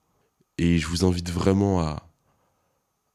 Et 0.59 0.78
je 0.78 0.87
vous 0.87 1.04
invite 1.04 1.31
vraiment 1.31 1.81
à, 1.81 2.11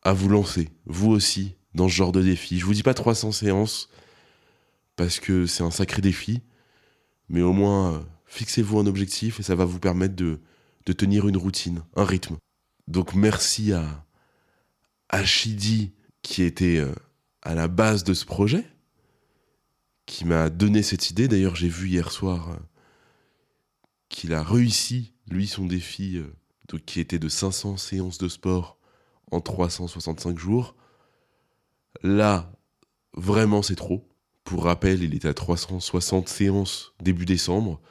à 0.04 0.13
vous 0.13 0.30
lancer, 0.30 0.70
vous 0.86 1.10
aussi, 1.10 1.56
dans 1.74 1.89
ce 1.89 1.96
genre 1.96 2.12
de 2.12 2.22
défi. 2.22 2.60
Je 2.60 2.66
vous 2.66 2.74
dis 2.74 2.84
pas 2.84 2.94
300 2.94 3.32
séances, 3.32 3.89
parce 4.96 5.20
que 5.20 5.48
c'est 5.48 5.63
un 5.63 5.72
sacré 5.72 6.01
défi, 6.01 6.42
mais 7.30 7.42
au 7.42 7.54
moins, 7.54 7.94
euh, 7.94 8.00
fixez-vous 8.27 8.79
un 8.79 8.86
objectif 8.86 9.39
et 9.39 9.43
ça 9.43 9.55
va 9.55 9.65
vous 9.65 9.79
permettre 9.79 10.15
de, 10.15 10.39
de 10.86 10.93
tenir 10.93 11.27
une 11.27 11.38
routine, 11.38 11.84
un 11.96 12.05
rythme. 12.05 12.38
Donc 12.88 13.15
merci 13.15 13.74
à, 13.74 14.05
à 15.10 15.25
Shidi 15.25 15.93
qui 16.22 16.43
était 16.43 16.77
euh, 16.77 16.93
à 17.41 17.55
la 17.55 17.67
base 17.67 18.03
de 18.03 18.13
ce 18.13 18.25
projet, 18.25 18.65
qui 20.05 20.25
m'a 20.25 20.50
donné 20.50 20.84
cette 20.84 21.10
idée. 21.10 21.27
D'ailleurs, 21.27 21.55
j'ai 21.55 21.69
vu 21.69 21.89
hier 21.89 22.12
soir 22.12 22.50
euh, 22.50 22.57
qu'il 24.10 24.34
a 24.34 24.43
réussi, 24.43 25.13
lui, 25.29 25.48
son 25.48 25.65
défi, 25.65 26.17
euh, 26.17 26.79
qui 26.86 27.00
était 27.00 27.19
de 27.19 27.29
500 27.29 27.77
séances 27.77 28.17
de 28.17 28.27
sport 28.27 28.77
en 29.31 29.39
365 29.39 30.38
jours. 30.38 30.75
Là, 32.03 32.51
vraiment, 33.13 33.62
c'est 33.62 33.75
trop. 33.75 34.07
Pour 34.43 34.65
rappel, 34.65 35.03
il 35.03 35.15
était 35.15 35.27
à 35.27 35.34
360 35.34 36.27
séances 36.29 36.93
début 37.01 37.25
décembre. 37.25 37.81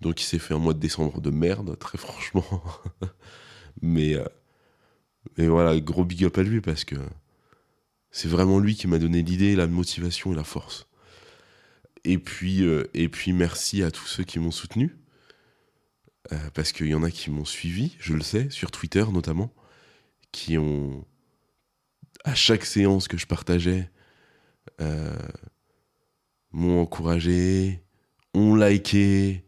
Donc 0.00 0.20
il 0.20 0.24
s'est 0.24 0.38
fait 0.38 0.54
un 0.54 0.58
mois 0.58 0.74
de 0.74 0.78
décembre 0.78 1.20
de 1.20 1.30
merde, 1.30 1.78
très 1.78 1.98
franchement. 1.98 2.62
mais, 3.82 4.16
mais 5.38 5.46
voilà, 5.48 5.78
gros 5.80 6.04
big 6.04 6.24
up 6.24 6.38
à 6.38 6.42
lui 6.42 6.60
parce 6.60 6.84
que 6.84 6.96
c'est 8.10 8.28
vraiment 8.28 8.58
lui 8.58 8.74
qui 8.74 8.86
m'a 8.86 8.98
donné 8.98 9.22
l'idée, 9.22 9.56
la 9.56 9.66
motivation 9.66 10.32
et 10.32 10.36
la 10.36 10.44
force. 10.44 10.86
Et 12.04 12.18
puis, 12.18 12.62
euh, 12.62 12.84
merci 13.34 13.82
à 13.82 13.90
tous 13.90 14.06
ceux 14.06 14.24
qui 14.24 14.38
m'ont 14.38 14.52
soutenu. 14.52 14.96
Euh, 16.32 16.50
parce 16.54 16.72
qu'il 16.72 16.86
y 16.86 16.94
en 16.94 17.02
a 17.02 17.10
qui 17.10 17.30
m'ont 17.30 17.44
suivi, 17.44 17.96
je 17.98 18.14
le 18.14 18.22
sais, 18.22 18.48
sur 18.50 18.70
Twitter 18.70 19.04
notamment, 19.12 19.52
qui 20.32 20.56
ont, 20.56 21.04
à 22.24 22.34
chaque 22.34 22.64
séance 22.64 23.06
que 23.06 23.16
je 23.16 23.26
partageais, 23.26 23.90
euh, 24.80 25.16
m'ont 26.52 26.80
encouragé, 26.80 27.82
ont 28.34 28.54
liké. 28.54 29.44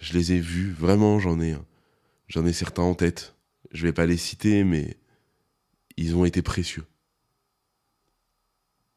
Je 0.00 0.12
les 0.12 0.32
ai 0.32 0.40
vus, 0.40 0.72
vraiment, 0.72 1.18
j'en 1.18 1.40
ai, 1.40 1.56
j'en 2.28 2.46
ai 2.46 2.52
certains 2.52 2.82
en 2.82 2.94
tête. 2.94 3.34
Je 3.72 3.86
vais 3.86 3.92
pas 3.92 4.06
les 4.06 4.16
citer, 4.16 4.64
mais 4.64 4.96
ils 5.96 6.14
ont 6.16 6.24
été 6.24 6.42
précieux. 6.42 6.84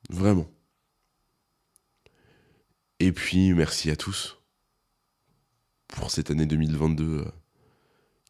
Vraiment. 0.09 0.49
Et 2.99 3.11
puis, 3.11 3.53
merci 3.53 3.89
à 3.89 3.95
tous 3.95 4.39
pour 5.87 6.11
cette 6.11 6.31
année 6.31 6.45
2022 6.45 7.03
euh, 7.03 7.31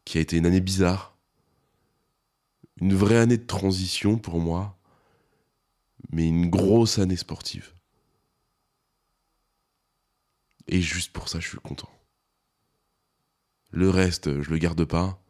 qui 0.04 0.18
a 0.18 0.20
été 0.20 0.36
une 0.36 0.46
année 0.46 0.60
bizarre. 0.60 1.16
Une 2.80 2.94
vraie 2.94 3.18
année 3.18 3.36
de 3.36 3.46
transition 3.46 4.16
pour 4.16 4.40
moi, 4.40 4.78
mais 6.10 6.26
une 6.26 6.48
grosse 6.48 6.98
année 6.98 7.16
sportive. 7.16 7.74
Et 10.66 10.80
juste 10.80 11.12
pour 11.12 11.28
ça, 11.28 11.40
je 11.40 11.48
suis 11.48 11.58
content. 11.58 11.90
Le 13.70 13.88
reste, 13.88 14.42
je 14.42 14.50
le 14.50 14.58
garde 14.58 14.84
pas. 14.84 15.22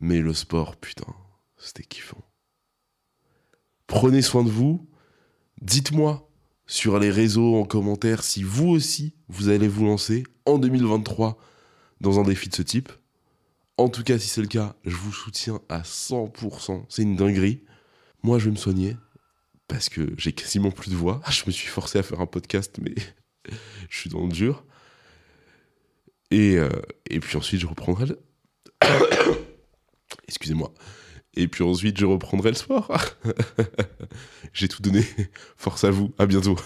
Mais 0.00 0.20
le 0.20 0.34
sport, 0.34 0.76
putain, 0.76 1.14
c'était 1.56 1.82
kiffant. 1.82 2.22
Prenez 3.86 4.22
soin 4.22 4.44
de 4.44 4.50
vous. 4.50 4.86
Dites-moi 5.62 6.28
sur 6.66 6.98
les 6.98 7.10
réseaux, 7.10 7.56
en 7.56 7.64
commentaire, 7.64 8.24
si 8.24 8.42
vous 8.42 8.68
aussi, 8.68 9.14
vous 9.28 9.48
allez 9.48 9.68
vous 9.68 9.84
lancer 9.84 10.24
en 10.44 10.58
2023 10.58 11.38
dans 12.00 12.18
un 12.18 12.24
défi 12.24 12.48
de 12.48 12.54
ce 12.54 12.62
type. 12.62 12.90
En 13.78 13.88
tout 13.88 14.02
cas, 14.02 14.18
si 14.18 14.28
c'est 14.28 14.40
le 14.40 14.48
cas, 14.48 14.74
je 14.84 14.96
vous 14.96 15.12
soutiens 15.12 15.60
à 15.68 15.82
100%. 15.82 16.84
C'est 16.88 17.02
une 17.02 17.16
dinguerie. 17.16 17.62
Moi, 18.22 18.38
je 18.38 18.46
vais 18.46 18.50
me 18.50 18.56
soigner 18.56 18.96
parce 19.68 19.88
que 19.88 20.12
j'ai 20.16 20.32
quasiment 20.32 20.70
plus 20.70 20.90
de 20.90 20.96
voix. 20.96 21.20
Je 21.30 21.44
me 21.46 21.52
suis 21.52 21.68
forcé 21.68 21.98
à 21.98 22.02
faire 22.02 22.20
un 22.20 22.26
podcast, 22.26 22.78
mais 22.82 22.94
je 23.88 23.98
suis 23.98 24.10
dans 24.10 24.26
le 24.26 24.32
dur. 24.32 24.64
Et, 26.30 26.56
euh, 26.56 26.68
et 27.08 27.20
puis 27.20 27.36
ensuite, 27.36 27.60
je 27.60 27.66
reprendrai 27.66 28.06
le... 28.06 28.18
Excusez-moi. 30.28 30.72
Et 31.34 31.48
puis 31.48 31.62
ensuite, 31.62 31.98
je 31.98 32.06
reprendrai 32.06 32.50
le 32.50 32.56
sport. 32.56 32.90
J'ai 34.52 34.68
tout 34.68 34.82
donné. 34.82 35.04
Force 35.56 35.84
à 35.84 35.90
vous. 35.90 36.14
À 36.18 36.26
bientôt. 36.26 36.56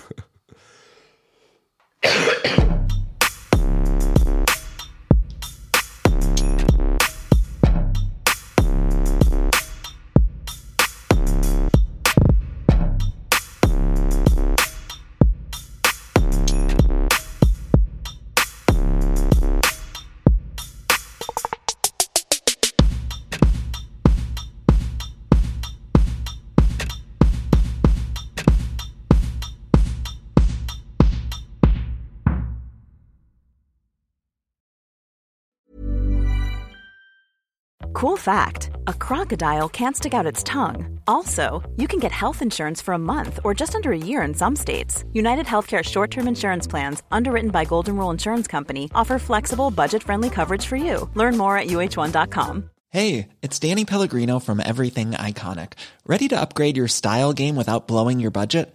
Fact 38.20 38.70
a 38.86 38.94
crocodile 38.94 39.68
can't 39.68 39.96
stick 39.96 40.14
out 40.14 40.26
its 40.26 40.42
tongue. 40.42 41.00
Also, 41.06 41.68
you 41.76 41.88
can 41.88 41.98
get 41.98 42.12
health 42.12 42.42
insurance 42.42 42.80
for 42.80 42.94
a 42.94 42.98
month 42.98 43.40
or 43.42 43.54
just 43.54 43.74
under 43.74 43.92
a 43.92 43.98
year 43.98 44.22
in 44.22 44.34
some 44.34 44.54
states. 44.56 45.04
United 45.12 45.46
Healthcare 45.46 45.82
short 45.82 46.10
term 46.10 46.28
insurance 46.28 46.66
plans, 46.66 47.02
underwritten 47.10 47.50
by 47.50 47.64
Golden 47.64 47.96
Rule 47.96 48.10
Insurance 48.10 48.46
Company, 48.46 48.90
offer 48.94 49.18
flexible, 49.18 49.70
budget 49.70 50.02
friendly 50.02 50.30
coverage 50.30 50.66
for 50.66 50.76
you. 50.76 51.08
Learn 51.14 51.36
more 51.36 51.56
at 51.56 51.66
uh1.com. 51.66 52.70
Hey, 52.90 53.28
it's 53.40 53.58
Danny 53.58 53.84
Pellegrino 53.84 54.40
from 54.40 54.60
Everything 54.60 55.12
Iconic. 55.12 55.74
Ready 56.06 56.28
to 56.28 56.40
upgrade 56.40 56.76
your 56.76 56.88
style 56.88 57.32
game 57.32 57.56
without 57.56 57.86
blowing 57.86 58.18
your 58.18 58.32
budget? 58.32 58.74